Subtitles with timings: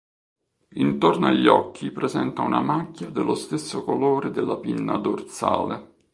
[0.77, 5.93] Intorno agli occhi presenta una macchia dello stesso colore della pinna dorsale.